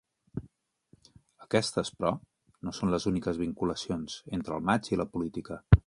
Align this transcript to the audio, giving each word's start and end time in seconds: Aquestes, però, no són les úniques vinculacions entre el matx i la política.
Aquestes, 1.45 1.91
però, 1.99 2.13
no 2.65 2.73
són 2.79 2.95
les 2.95 3.07
úniques 3.13 3.41
vinculacions 3.45 4.21
entre 4.39 4.57
el 4.59 4.69
matx 4.73 4.97
i 4.97 5.03
la 5.05 5.11
política. 5.17 5.63